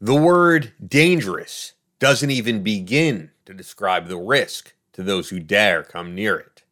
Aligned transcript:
The 0.00 0.14
word 0.14 0.74
dangerous 0.86 1.72
doesn't 1.98 2.30
even 2.30 2.62
begin 2.62 3.32
to 3.46 3.52
describe 3.52 4.06
the 4.06 4.16
risk 4.16 4.74
to 4.92 5.02
those 5.02 5.30
who 5.30 5.40
dare 5.40 5.82
come 5.82 6.14
near 6.14 6.38
it. 6.38 6.62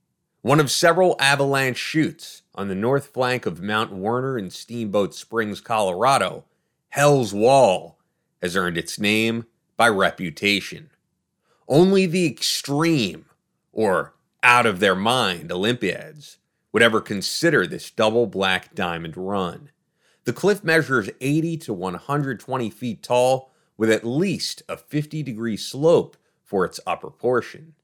One 0.42 0.60
of 0.60 0.70
several 0.70 1.16
avalanche 1.18 1.76
chutes 1.76 2.42
on 2.54 2.68
the 2.68 2.76
north 2.76 3.08
flank 3.08 3.44
of 3.44 3.60
Mount 3.60 3.92
Werner 3.92 4.38
in 4.38 4.50
Steamboat 4.50 5.12
Springs, 5.12 5.60
Colorado, 5.60 6.44
Hell's 6.90 7.34
Wall 7.34 7.98
has 8.40 8.54
earned 8.54 8.78
its 8.78 8.96
name 8.96 9.46
by 9.76 9.88
reputation. 9.88 10.90
Only 11.66 12.06
the 12.06 12.26
extreme 12.26 13.24
or 13.72 14.14
out 14.44 14.66
of 14.66 14.78
their 14.78 14.94
mind 14.94 15.50
Olympiads 15.50 16.38
would 16.70 16.82
ever 16.82 17.00
consider 17.00 17.66
this 17.66 17.90
double 17.90 18.28
black 18.28 18.72
diamond 18.72 19.16
run. 19.16 19.70
The 20.26 20.32
cliff 20.32 20.64
measures 20.64 21.08
80 21.20 21.56
to 21.58 21.72
120 21.72 22.70
feet 22.70 23.00
tall 23.00 23.52
with 23.76 23.92
at 23.92 24.04
least 24.04 24.60
a 24.68 24.76
50 24.76 25.22
degree 25.22 25.56
slope 25.56 26.16
for 26.42 26.64
its 26.64 26.80
upper 26.84 27.10
portion. 27.10 27.74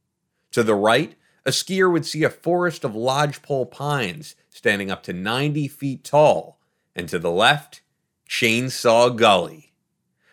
To 0.50 0.64
the 0.64 0.74
right, 0.74 1.14
a 1.46 1.50
skier 1.50 1.90
would 1.90 2.04
see 2.04 2.24
a 2.24 2.30
forest 2.30 2.82
of 2.82 2.96
lodgepole 2.96 3.66
pines 3.66 4.34
standing 4.50 4.90
up 4.90 5.04
to 5.04 5.12
90 5.12 5.68
feet 5.68 6.02
tall, 6.02 6.58
and 6.96 7.08
to 7.08 7.20
the 7.20 7.30
left, 7.30 7.80
Chainsaw 8.28 9.16
Gully. 9.16 9.72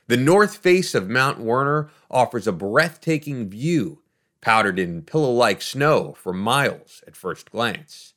The 0.08 0.18
north 0.18 0.58
face 0.58 0.96
of 0.96 1.10
Mount 1.10 1.40
Werner 1.40 1.92
offers 2.10 2.48
a 2.48 2.52
breathtaking 2.52 3.50
view, 3.52 4.02
powdered 4.42 4.80
in 4.80 5.04
pillow 5.04 5.32
like 5.32 5.62
snow 5.62 6.14
for 6.14 6.34
miles 6.34 7.04
at 7.06 7.16
first 7.16 7.52
glance. 7.52 8.16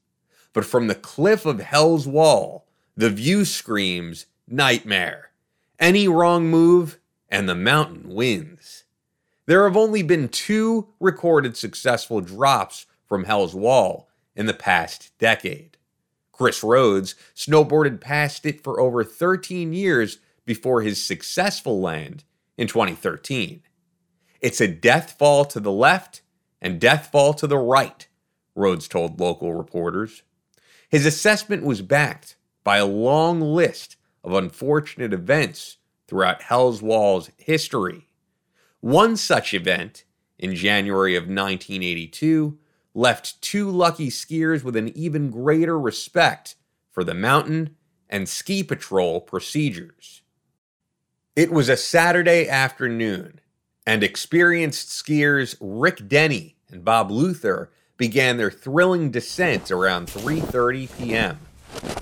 But 0.54 0.64
from 0.64 0.86
the 0.86 0.94
cliff 0.94 1.44
of 1.44 1.60
Hell's 1.60 2.08
Wall, 2.08 2.66
the 2.96 3.10
view 3.10 3.44
screams 3.44 4.26
nightmare. 4.46 5.30
Any 5.78 6.06
wrong 6.08 6.48
move, 6.48 6.98
and 7.28 7.48
the 7.48 7.54
mountain 7.54 8.14
wins. 8.14 8.84
There 9.46 9.64
have 9.64 9.76
only 9.76 10.02
been 10.02 10.28
two 10.28 10.88
recorded 11.00 11.56
successful 11.56 12.20
drops 12.20 12.86
from 13.08 13.24
Hell's 13.24 13.54
Wall 13.54 14.08
in 14.36 14.46
the 14.46 14.54
past 14.54 15.16
decade. 15.18 15.78
Chris 16.30 16.62
Rhodes 16.62 17.14
snowboarded 17.34 18.00
past 18.00 18.44
it 18.46 18.62
for 18.62 18.78
over 18.78 19.02
13 19.02 19.72
years 19.72 20.18
before 20.44 20.82
his 20.82 21.02
successful 21.02 21.80
land 21.80 22.24
in 22.56 22.66
2013. 22.68 23.62
It's 24.40 24.60
a 24.60 24.68
death 24.68 25.12
fall 25.18 25.44
to 25.46 25.60
the 25.60 25.72
left 25.72 26.20
and 26.60 26.80
death 26.80 27.10
fall 27.10 27.32
to 27.34 27.46
the 27.46 27.58
right, 27.58 28.06
Rhodes 28.54 28.88
told 28.88 29.20
local 29.20 29.54
reporters. 29.54 30.22
His 30.88 31.06
assessment 31.06 31.64
was 31.64 31.80
backed 31.80 32.36
by 32.64 32.78
a 32.78 32.86
long 32.86 33.40
list 33.40 33.96
of 34.24 34.32
unfortunate 34.32 35.12
events 35.12 35.78
throughout 36.06 36.42
Hell's 36.42 36.82
Wall's 36.82 37.30
history. 37.36 38.08
One 38.80 39.16
such 39.16 39.54
event, 39.54 40.04
in 40.38 40.54
January 40.54 41.16
of 41.16 41.22
1982, 41.22 42.58
left 42.94 43.40
two 43.40 43.70
lucky 43.70 44.08
skiers 44.08 44.62
with 44.62 44.76
an 44.76 44.88
even 44.96 45.30
greater 45.30 45.78
respect 45.78 46.56
for 46.90 47.04
the 47.04 47.14
mountain 47.14 47.76
and 48.08 48.28
ski 48.28 48.62
patrol 48.62 49.20
procedures. 49.20 50.22
It 51.34 51.50
was 51.50 51.68
a 51.70 51.76
Saturday 51.76 52.48
afternoon, 52.48 53.40
and 53.86 54.04
experienced 54.04 54.88
skiers 54.88 55.56
Rick 55.60 56.06
Denny 56.08 56.56
and 56.68 56.84
Bob 56.84 57.10
Luther 57.10 57.70
began 57.96 58.36
their 58.36 58.50
thrilling 58.50 59.10
descent 59.10 59.70
around 59.70 60.08
3:30 60.08 60.98
p.m. 60.98 61.38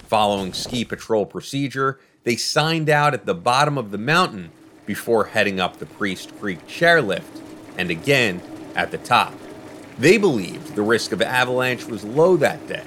Following 0.08 0.52
ski 0.52 0.84
patrol 0.84 1.24
procedure, 1.26 2.00
they 2.24 2.36
signed 2.36 2.90
out 2.90 3.14
at 3.14 3.26
the 3.26 3.34
bottom 3.34 3.78
of 3.78 3.90
the 3.90 3.98
mountain 3.98 4.50
before 4.86 5.26
heading 5.26 5.60
up 5.60 5.78
the 5.78 5.86
Priest 5.86 6.36
Creek 6.38 6.66
chairlift 6.66 7.40
and 7.78 7.90
again 7.90 8.42
at 8.74 8.90
the 8.90 8.98
top. 8.98 9.34
They 9.98 10.18
believed 10.18 10.74
the 10.74 10.82
risk 10.82 11.12
of 11.12 11.22
avalanche 11.22 11.86
was 11.86 12.04
low 12.04 12.36
that 12.38 12.66
day. 12.66 12.84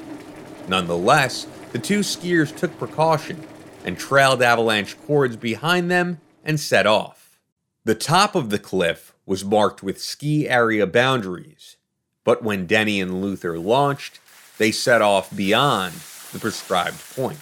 Nonetheless, 0.67 1.47
the 1.71 1.79
two 1.79 1.99
skiers 1.99 2.55
took 2.55 2.77
precaution 2.77 3.47
and 3.85 3.97
trailed 3.97 4.41
avalanche 4.41 4.99
cords 5.05 5.35
behind 5.35 5.89
them 5.89 6.19
and 6.43 6.59
set 6.59 6.85
off. 6.85 7.39
The 7.85 7.95
top 7.95 8.35
of 8.35 8.49
the 8.49 8.59
cliff 8.59 9.13
was 9.25 9.45
marked 9.45 9.83
with 9.83 10.01
ski 10.01 10.49
area 10.49 10.87
boundaries, 10.87 11.77
but 12.23 12.43
when 12.43 12.65
Denny 12.65 12.99
and 13.01 13.21
Luther 13.21 13.57
launched, 13.57 14.19
they 14.57 14.71
set 14.71 15.01
off 15.01 15.35
beyond 15.35 15.93
the 16.33 16.39
prescribed 16.39 16.99
point. 17.15 17.39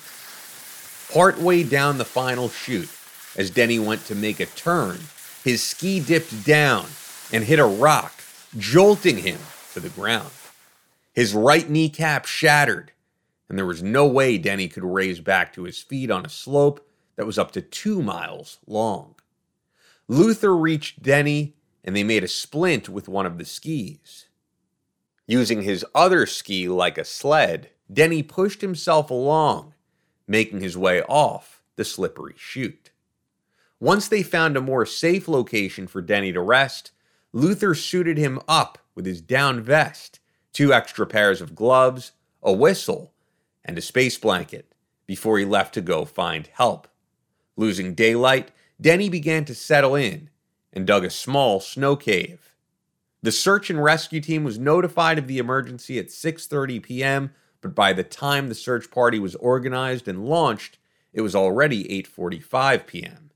Partway 1.11 1.63
down 1.63 1.97
the 1.97 2.05
final 2.05 2.49
chute, 2.49 2.89
as 3.35 3.49
Denny 3.49 3.79
went 3.79 4.05
to 4.05 4.15
make 4.15 4.39
a 4.39 4.45
turn, 4.45 4.99
his 5.43 5.63
ski 5.63 5.99
dipped 5.99 6.45
down 6.45 6.85
and 7.31 7.43
hit 7.43 7.59
a 7.59 7.65
rock, 7.65 8.13
jolting 8.57 9.17
him 9.17 9.39
to 9.73 9.79
the 9.79 9.89
ground. 9.89 10.29
His 11.13 11.33
right 11.33 11.69
kneecap 11.69 12.25
shattered, 12.25 12.91
and 13.49 13.57
there 13.57 13.65
was 13.65 13.83
no 13.83 14.05
way 14.07 14.37
Denny 14.37 14.67
could 14.67 14.83
raise 14.83 15.19
back 15.19 15.53
to 15.53 15.63
his 15.63 15.81
feet 15.81 16.11
on 16.11 16.25
a 16.25 16.29
slope 16.29 16.87
that 17.15 17.25
was 17.25 17.37
up 17.37 17.51
to 17.51 17.61
two 17.61 18.01
miles 18.01 18.59
long. 18.65 19.15
Luther 20.07 20.55
reached 20.55 21.03
Denny, 21.03 21.55
and 21.83 21.95
they 21.95 22.03
made 22.03 22.23
a 22.23 22.27
splint 22.27 22.87
with 22.87 23.09
one 23.09 23.25
of 23.25 23.37
the 23.37 23.45
skis. 23.45 24.27
Using 25.27 25.61
his 25.61 25.85
other 25.95 26.25
ski 26.25 26.67
like 26.67 26.97
a 26.97 27.05
sled, 27.05 27.69
Denny 27.91 28.23
pushed 28.23 28.61
himself 28.61 29.09
along, 29.09 29.73
making 30.27 30.61
his 30.61 30.77
way 30.77 31.01
off 31.03 31.61
the 31.75 31.83
slippery 31.83 32.35
chute. 32.37 32.91
Once 33.79 34.07
they 34.07 34.23
found 34.23 34.55
a 34.55 34.61
more 34.61 34.85
safe 34.85 35.27
location 35.27 35.87
for 35.87 36.01
Denny 36.01 36.31
to 36.31 36.41
rest, 36.41 36.91
Luther 37.33 37.73
suited 37.73 38.17
him 38.17 38.39
up 38.47 38.77
with 38.95 39.05
his 39.05 39.21
down 39.21 39.61
vest, 39.61 40.19
two 40.53 40.73
extra 40.73 41.05
pairs 41.05 41.41
of 41.41 41.55
gloves, 41.55 42.11
a 42.43 42.53
whistle, 42.53 43.13
and 43.65 43.77
a 43.77 43.81
space 43.81 44.17
blanket 44.17 44.73
before 45.07 45.37
he 45.37 45.45
left 45.45 45.73
to 45.73 45.81
go 45.81 46.05
find 46.05 46.47
help. 46.53 46.87
Losing 47.57 47.93
daylight, 47.93 48.51
Denny 48.79 49.09
began 49.09 49.45
to 49.45 49.55
settle 49.55 49.95
in 49.95 50.29
and 50.71 50.87
dug 50.87 51.03
a 51.03 51.09
small 51.09 51.59
snow 51.59 51.95
cave. 51.95 52.55
The 53.21 53.31
search 53.31 53.69
and 53.69 53.83
rescue 53.83 54.21
team 54.21 54.43
was 54.43 54.57
notified 54.57 55.17
of 55.17 55.27
the 55.27 55.37
emergency 55.37 55.99
at 55.99 56.07
6:30 56.07 56.81
p.m 56.81 57.31
but 57.61 57.75
by 57.75 57.93
the 57.93 58.03
time 58.03 58.49
the 58.49 58.55
search 58.55 58.91
party 58.91 59.19
was 59.19 59.35
organized 59.35 60.07
and 60.07 60.25
launched, 60.25 60.77
it 61.13 61.21
was 61.21 61.35
already 61.35 61.83
8:45 62.03 62.87
p.m. 62.87 63.31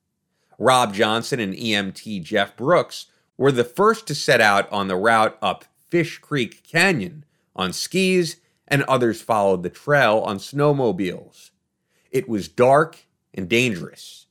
Rob 0.57 0.93
Johnson 0.93 1.39
and 1.39 1.53
EMT 1.53 2.23
Jeff 2.23 2.55
Brooks 2.55 3.07
were 3.37 3.51
the 3.51 3.63
first 3.63 4.07
to 4.07 4.15
set 4.15 4.41
out 4.41 4.71
on 4.71 4.87
the 4.87 4.95
route 4.95 5.37
up 5.41 5.65
Fish 5.89 6.17
Creek 6.19 6.63
Canyon 6.63 7.25
on 7.55 7.71
skis, 7.71 8.37
and 8.67 8.83
others 8.83 9.21
followed 9.21 9.63
the 9.63 9.69
trail 9.69 10.19
on 10.19 10.37
snowmobiles. 10.37 11.51
It 12.11 12.27
was 12.27 12.47
dark 12.47 13.05
and 13.33 13.47
dangerous. 13.47 14.25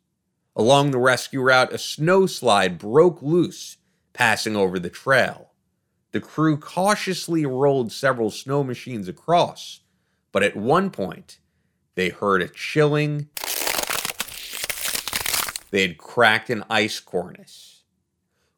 Along 0.57 0.91
the 0.91 0.99
rescue 0.99 1.41
route, 1.41 1.73
a 1.73 1.77
snowslide 1.77 2.79
broke 2.79 3.23
loose, 3.23 3.79
passing 4.13 4.57
over 4.57 4.79
the 4.79 4.91
trail. 4.91 5.51
The 6.13 6.21
crew 6.21 6.57
cautiously 6.57 7.45
rolled 7.45 7.93
several 7.93 8.31
snow 8.31 8.63
machines 8.63 9.09
across, 9.09 9.81
but 10.35 10.43
at 10.43 10.57
one 10.57 10.91
point, 10.91 11.39
they 11.95 12.09
heard 12.09 12.43
a 12.43 12.49
chilling. 12.49 13.29
They 15.71 15.83
had 15.83 15.97
cracked 15.97 16.51
an 16.51 16.65
ice 16.69 16.99
cornice. 16.99 17.83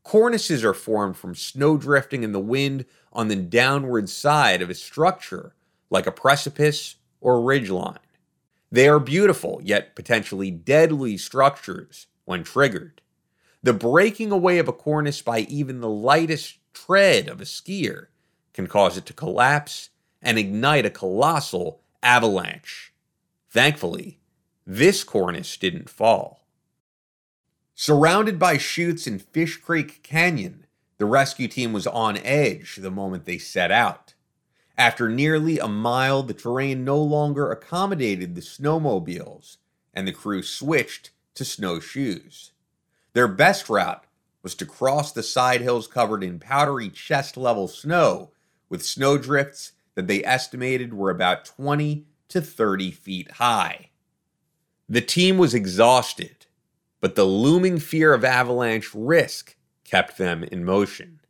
Cornices 0.02 0.64
are 0.64 0.72
formed 0.72 1.18
from 1.18 1.34
snow 1.34 1.76
drifting 1.76 2.22
in 2.22 2.32
the 2.32 2.40
wind 2.40 2.86
on 3.12 3.28
the 3.28 3.36
downward 3.36 4.08
side 4.08 4.62
of 4.62 4.70
a 4.70 4.74
structure, 4.74 5.54
like 5.90 6.06
a 6.06 6.12
precipice 6.12 6.96
or 7.20 7.40
ridgeline. 7.40 7.98
They 8.72 8.88
are 8.88 8.98
beautiful, 8.98 9.60
yet 9.62 9.94
potentially 9.94 10.50
deadly 10.50 11.18
structures 11.18 12.06
when 12.24 12.42
triggered. 12.42 13.02
The 13.62 13.74
breaking 13.74 14.32
away 14.32 14.56
of 14.58 14.66
a 14.66 14.72
cornice 14.72 15.20
by 15.20 15.40
even 15.40 15.82
the 15.82 15.90
lightest 15.90 16.56
tread 16.72 17.28
of 17.28 17.42
a 17.42 17.44
skier 17.44 18.06
can 18.54 18.66
cause 18.66 18.96
it 18.96 19.04
to 19.06 19.12
collapse 19.12 19.90
and 20.22 20.38
ignite 20.38 20.86
a 20.86 20.90
colossal 20.90 21.80
avalanche. 22.02 22.92
Thankfully, 23.50 24.18
this 24.66 25.04
cornice 25.04 25.56
didn't 25.56 25.88
fall. 25.88 26.46
Surrounded 27.74 28.38
by 28.38 28.56
chutes 28.56 29.06
in 29.06 29.18
Fish 29.18 29.56
Creek 29.58 30.02
Canyon, 30.02 30.66
the 30.98 31.04
rescue 31.04 31.46
team 31.46 31.72
was 31.72 31.86
on 31.86 32.16
edge 32.18 32.76
the 32.76 32.90
moment 32.90 33.26
they 33.26 33.38
set 33.38 33.70
out. 33.70 34.14
After 34.78 35.08
nearly 35.08 35.58
a 35.58 35.68
mile, 35.68 36.22
the 36.22 36.34
terrain 36.34 36.84
no 36.84 36.98
longer 36.98 37.50
accommodated 37.50 38.34
the 38.34 38.40
snowmobiles, 38.40 39.56
and 39.94 40.06
the 40.06 40.12
crew 40.12 40.42
switched 40.42 41.10
to 41.34 41.44
snowshoes. 41.44 42.52
Their 43.12 43.28
best 43.28 43.68
route 43.68 44.04
was 44.42 44.54
to 44.56 44.66
cross 44.66 45.12
the 45.12 45.22
side 45.22 45.60
hills 45.60 45.86
covered 45.86 46.22
in 46.22 46.38
powdery 46.38 46.90
chest 46.90 47.36
level 47.36 47.68
snow 47.68 48.30
with 48.68 48.84
snowdrifts 48.84 49.72
that 49.96 50.06
they 50.06 50.24
estimated 50.24 50.94
were 50.94 51.10
about 51.10 51.44
20 51.44 52.06
to 52.28 52.40
30 52.40 52.92
feet 52.92 53.32
high. 53.32 53.90
The 54.88 55.00
team 55.00 55.36
was 55.38 55.54
exhausted, 55.54 56.46
but 57.00 57.16
the 57.16 57.24
looming 57.24 57.80
fear 57.80 58.14
of 58.14 58.24
avalanche 58.24 58.94
risk 58.94 59.56
kept 59.84 60.16
them 60.18 60.44
in 60.44 60.64
motion. 60.64 61.20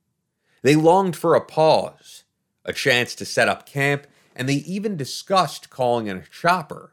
They 0.63 0.75
longed 0.75 1.17
for 1.17 1.35
a 1.35 1.41
pause, 1.41 2.25
a 2.65 2.73
chance 2.73 3.15
to 3.15 3.25
set 3.25 3.49
up 3.49 3.67
camp, 3.67 4.07
and 4.35 4.49
they 4.49 4.55
even 4.55 4.97
discussed 4.97 5.71
calling 5.71 6.09
in 6.09 6.19
a 6.19 6.25
chopper, 6.25 6.93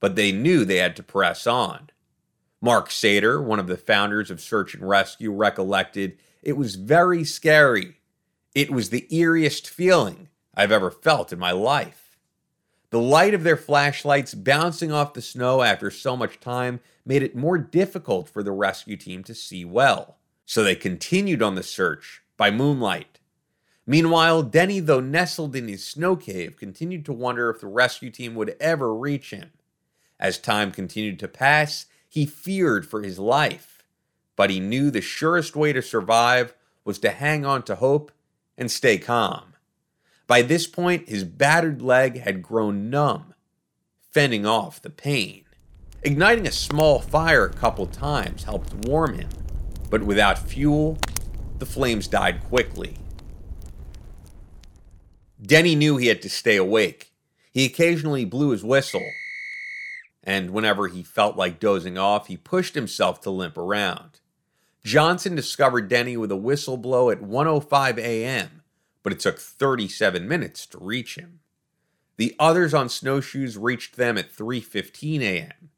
but 0.00 0.16
they 0.16 0.32
knew 0.32 0.64
they 0.64 0.76
had 0.76 0.96
to 0.96 1.02
press 1.02 1.46
on. 1.46 1.90
Mark 2.60 2.88
Sater, 2.88 3.42
one 3.42 3.60
of 3.60 3.66
the 3.66 3.76
founders 3.76 4.30
of 4.30 4.40
Search 4.40 4.74
and 4.74 4.88
Rescue, 4.88 5.32
recollected 5.32 6.18
it 6.42 6.56
was 6.58 6.74
very 6.74 7.24
scary. 7.24 7.98
It 8.54 8.70
was 8.70 8.90
the 8.90 9.06
eeriest 9.10 9.66
feeling 9.66 10.28
I've 10.56 10.72
ever 10.72 10.90
felt 10.90 11.32
in 11.32 11.38
my 11.38 11.52
life. 11.52 12.16
The 12.90 13.00
light 13.00 13.34
of 13.34 13.42
their 13.42 13.56
flashlights 13.56 14.34
bouncing 14.34 14.92
off 14.92 15.14
the 15.14 15.22
snow 15.22 15.62
after 15.62 15.90
so 15.90 16.16
much 16.16 16.38
time 16.38 16.80
made 17.04 17.22
it 17.22 17.34
more 17.34 17.58
difficult 17.58 18.28
for 18.28 18.42
the 18.42 18.52
rescue 18.52 18.96
team 18.96 19.24
to 19.24 19.34
see 19.34 19.64
well, 19.64 20.16
so 20.46 20.62
they 20.62 20.76
continued 20.76 21.42
on 21.42 21.56
the 21.56 21.62
search 21.62 22.22
by 22.36 22.50
moonlight. 22.50 23.18
Meanwhile, 23.86 24.44
Denny, 24.44 24.80
though 24.80 25.00
nestled 25.00 25.54
in 25.56 25.68
his 25.68 25.84
snow 25.84 26.16
cave, 26.16 26.56
continued 26.56 27.04
to 27.06 27.12
wonder 27.12 27.50
if 27.50 27.60
the 27.60 27.66
rescue 27.66 28.10
team 28.10 28.34
would 28.36 28.56
ever 28.60 28.94
reach 28.94 29.30
him. 29.30 29.50
As 30.18 30.38
time 30.38 30.70
continued 30.70 31.18
to 31.18 31.28
pass, 31.28 31.86
he 32.08 32.24
feared 32.24 32.86
for 32.86 33.02
his 33.02 33.18
life, 33.18 33.82
but 34.36 34.50
he 34.50 34.60
knew 34.60 34.90
the 34.90 35.00
surest 35.00 35.56
way 35.56 35.72
to 35.72 35.82
survive 35.82 36.54
was 36.84 36.98
to 37.00 37.10
hang 37.10 37.44
on 37.44 37.62
to 37.64 37.74
hope 37.74 38.12
and 38.56 38.70
stay 38.70 38.98
calm. 38.98 39.53
By 40.26 40.40
this 40.42 40.66
point, 40.66 41.08
his 41.08 41.24
battered 41.24 41.82
leg 41.82 42.20
had 42.20 42.42
grown 42.42 42.88
numb, 42.88 43.34
fending 44.10 44.46
off 44.46 44.80
the 44.80 44.90
pain. 44.90 45.44
Igniting 46.02 46.46
a 46.46 46.52
small 46.52 47.00
fire 47.00 47.46
a 47.46 47.52
couple 47.52 47.86
times 47.86 48.44
helped 48.44 48.72
warm 48.86 49.18
him, 49.18 49.28
but 49.90 50.02
without 50.02 50.38
fuel, 50.38 50.98
the 51.58 51.66
flames 51.66 52.08
died 52.08 52.42
quickly. 52.44 52.96
Denny 55.40 55.74
knew 55.74 55.98
he 55.98 56.06
had 56.06 56.22
to 56.22 56.30
stay 56.30 56.56
awake. 56.56 57.12
He 57.52 57.66
occasionally 57.66 58.24
blew 58.24 58.50
his 58.50 58.64
whistle, 58.64 59.06
and 60.22 60.50
whenever 60.50 60.88
he 60.88 61.02
felt 61.02 61.36
like 61.36 61.60
dozing 61.60 61.98
off, 61.98 62.28
he 62.28 62.36
pushed 62.36 62.74
himself 62.74 63.20
to 63.22 63.30
limp 63.30 63.58
around. 63.58 64.20
Johnson 64.82 65.34
discovered 65.34 65.88
Denny 65.88 66.16
with 66.16 66.32
a 66.32 66.36
whistle 66.36 66.78
blow 66.78 67.10
at 67.10 67.20
1:05 67.20 67.98
a.m 67.98 68.63
but 69.04 69.12
it 69.12 69.20
took 69.20 69.38
37 69.38 70.26
minutes 70.26 70.66
to 70.66 70.78
reach 70.78 71.14
him. 71.14 71.38
The 72.16 72.34
others 72.40 72.74
on 72.74 72.88
snowshoes 72.88 73.56
reached 73.56 73.96
them 73.96 74.18
at 74.18 74.32
3:15 74.34 75.20
a.m. 75.20 75.70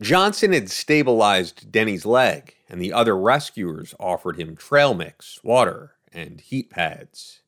Johnson 0.00 0.52
had 0.52 0.70
stabilized 0.70 1.72
Denny's 1.72 2.04
leg, 2.04 2.54
and 2.68 2.80
the 2.80 2.92
other 2.92 3.16
rescuers 3.16 3.94
offered 3.98 4.38
him 4.38 4.54
trail 4.54 4.94
mix, 4.94 5.42
water, 5.42 5.94
and 6.12 6.40
heat 6.40 6.70
pads. 6.70 7.40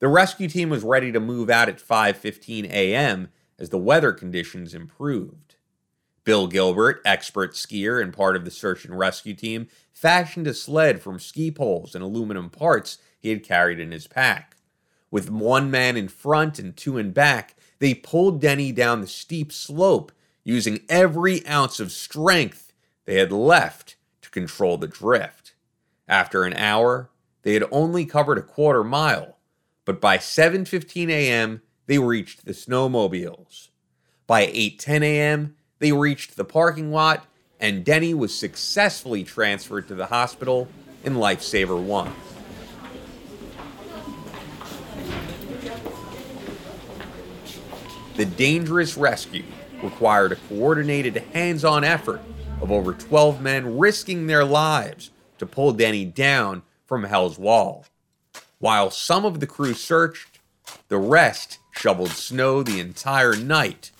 The 0.00 0.08
rescue 0.08 0.48
team 0.48 0.68
was 0.68 0.82
ready 0.82 1.10
to 1.12 1.20
move 1.20 1.48
out 1.48 1.68
at 1.68 1.80
5:15 1.80 2.66
a.m. 2.66 3.28
as 3.58 3.70
the 3.70 3.78
weather 3.78 4.12
conditions 4.12 4.74
improved. 4.74 5.54
Bill 6.24 6.46
Gilbert, 6.46 7.00
expert 7.04 7.52
skier 7.52 8.02
and 8.02 8.12
part 8.12 8.36
of 8.36 8.44
the 8.44 8.50
search 8.50 8.84
and 8.84 8.98
rescue 8.98 9.34
team, 9.34 9.68
fashioned 9.92 10.46
a 10.46 10.54
sled 10.54 11.00
from 11.00 11.18
ski 11.18 11.50
poles 11.50 11.94
and 11.94 12.02
aluminum 12.02 12.50
parts 12.50 12.98
he 13.18 13.30
had 13.30 13.44
carried 13.44 13.78
in 13.80 13.92
his 13.92 14.06
pack. 14.06 14.56
With 15.14 15.30
one 15.30 15.70
man 15.70 15.96
in 15.96 16.08
front 16.08 16.58
and 16.58 16.76
two 16.76 16.98
in 16.98 17.12
back, 17.12 17.54
they 17.78 17.94
pulled 17.94 18.40
Denny 18.40 18.72
down 18.72 19.00
the 19.00 19.06
steep 19.06 19.52
slope 19.52 20.10
using 20.42 20.80
every 20.88 21.46
ounce 21.46 21.78
of 21.78 21.92
strength 21.92 22.72
they 23.04 23.14
had 23.20 23.30
left 23.30 23.94
to 24.22 24.30
control 24.30 24.76
the 24.76 24.88
drift. 24.88 25.54
After 26.08 26.42
an 26.42 26.52
hour, 26.54 27.10
they 27.42 27.54
had 27.54 27.62
only 27.70 28.04
covered 28.04 28.38
a 28.38 28.42
quarter 28.42 28.82
mile, 28.82 29.36
but 29.84 30.00
by 30.00 30.18
7:15 30.18 31.08
a.m., 31.10 31.62
they 31.86 32.00
reached 32.00 32.44
the 32.44 32.52
snowmobiles. 32.52 33.68
By 34.26 34.48
8:10 34.48 35.02
a.m., 35.04 35.54
they 35.78 35.92
reached 35.92 36.34
the 36.34 36.44
parking 36.44 36.90
lot 36.90 37.24
and 37.60 37.84
Denny 37.84 38.14
was 38.14 38.36
successfully 38.36 39.22
transferred 39.22 39.86
to 39.86 39.94
the 39.94 40.06
hospital 40.06 40.66
in 41.04 41.14
Lifesaver 41.14 41.80
1. 41.80 42.33
The 48.16 48.24
dangerous 48.24 48.96
rescue 48.96 49.44
required 49.82 50.32
a 50.32 50.36
coordinated 50.36 51.16
hands 51.32 51.64
on 51.64 51.82
effort 51.82 52.20
of 52.60 52.70
over 52.70 52.92
12 52.92 53.40
men 53.40 53.76
risking 53.76 54.26
their 54.28 54.44
lives 54.44 55.10
to 55.38 55.46
pull 55.46 55.72
Denny 55.72 56.04
down 56.04 56.62
from 56.86 57.04
Hell's 57.04 57.38
Wall. 57.38 57.86
While 58.60 58.90
some 58.90 59.24
of 59.24 59.40
the 59.40 59.48
crew 59.48 59.74
searched, 59.74 60.38
the 60.88 60.96
rest 60.96 61.58
shoveled 61.72 62.10
snow 62.10 62.62
the 62.62 62.78
entire 62.78 63.34
night 63.34 63.90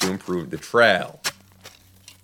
to 0.00 0.10
improve 0.10 0.50
the 0.50 0.56
trail. 0.56 1.20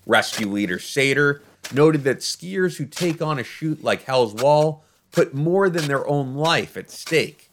Rescue 0.05 0.51
leader 0.51 0.79
Sater 0.79 1.41
noted 1.73 2.03
that 2.05 2.19
skiers 2.19 2.77
who 2.77 2.87
take 2.87 3.23
on 3.23 3.39
a 3.39 3.45
chute 3.45 3.85
like 3.85 4.03
Hell's 4.03 4.35
Wall 4.35 4.85
put 5.13 5.33
more 5.33 5.71
than 5.71 5.87
their 5.87 6.07
own 6.09 6.35
life 6.35 6.77
at 6.77 6.91
stake. 6.91 7.46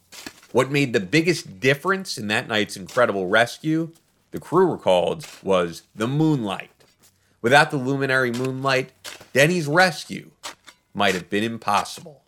What 0.54 0.70
made 0.70 0.92
the 0.92 1.00
biggest 1.00 1.58
difference 1.58 2.16
in 2.16 2.28
that 2.28 2.46
night's 2.46 2.76
incredible 2.76 3.26
rescue, 3.26 3.90
the 4.30 4.38
crew 4.38 4.70
recalled, 4.70 5.26
was 5.42 5.82
the 5.96 6.06
moonlight. 6.06 6.70
Without 7.42 7.72
the 7.72 7.76
luminary 7.76 8.30
moonlight, 8.30 8.92
Denny's 9.32 9.66
rescue 9.66 10.30
might 10.94 11.14
have 11.14 11.28
been 11.28 11.42
impossible. 11.42 12.22